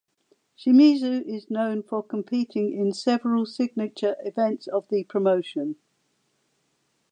Shimizu 0.57 1.21
is 1.27 1.51
known 1.51 1.83
for 1.83 2.01
competing 2.01 2.73
in 2.73 2.91
several 2.91 3.45
signature 3.45 4.15
events 4.21 4.65
of 4.65 4.87
the 4.89 5.03
promotion. 5.03 5.75